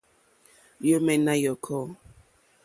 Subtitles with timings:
[0.81, 1.81] Lyǒmɛ̀ nà yɔ̀kɔ́.